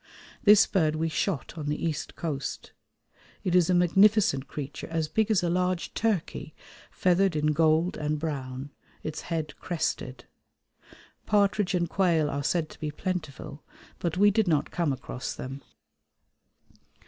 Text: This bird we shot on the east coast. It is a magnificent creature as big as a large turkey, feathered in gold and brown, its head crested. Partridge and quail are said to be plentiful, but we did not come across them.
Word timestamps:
This 0.43 0.65
bird 0.65 0.95
we 0.95 1.09
shot 1.09 1.59
on 1.59 1.67
the 1.67 1.85
east 1.85 2.15
coast. 2.15 2.71
It 3.43 3.53
is 3.53 3.69
a 3.69 3.75
magnificent 3.75 4.47
creature 4.47 4.87
as 4.89 5.07
big 5.07 5.29
as 5.29 5.43
a 5.43 5.49
large 5.51 5.93
turkey, 5.93 6.55
feathered 6.89 7.35
in 7.35 7.53
gold 7.53 7.97
and 7.97 8.17
brown, 8.17 8.71
its 9.03 9.21
head 9.21 9.53
crested. 9.59 10.25
Partridge 11.27 11.75
and 11.75 11.87
quail 11.87 12.31
are 12.31 12.43
said 12.43 12.67
to 12.71 12.79
be 12.79 12.89
plentiful, 12.89 13.63
but 13.99 14.17
we 14.17 14.31
did 14.31 14.47
not 14.47 14.71
come 14.71 14.91
across 14.91 15.35
them. 15.35 15.61